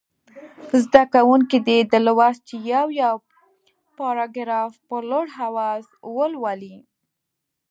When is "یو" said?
2.71-2.85, 3.01-3.15